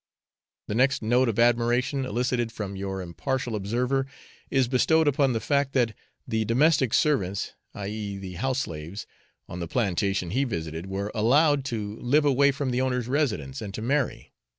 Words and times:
The 0.65 0.73
next 0.73 1.03
note 1.03 1.29
of 1.29 1.37
admiration 1.37 2.05
elicited 2.05 2.51
from 2.51 2.75
your 2.75 3.03
'impartial 3.03 3.55
observer' 3.55 4.07
is 4.49 4.67
bestowed 4.67 5.07
upon 5.07 5.33
the 5.33 5.39
fact 5.39 5.73
that 5.73 5.93
the 6.27 6.43
domestic 6.43 6.91
servants 6.91 7.53
(i.e. 7.75 8.19
house 8.33 8.61
slaves) 8.61 9.05
on 9.47 9.59
the 9.59 9.67
plantation 9.67 10.31
he 10.31 10.43
visited 10.43 10.87
were 10.87 11.11
allowed 11.13 11.63
to 11.65 11.97
live 11.99 12.25
away 12.25 12.49
from 12.49 12.71
the 12.71 12.81
owner's 12.81 13.07
residence, 13.07 13.61
and 13.61 13.75
to 13.75 13.83
marry. 13.83 14.33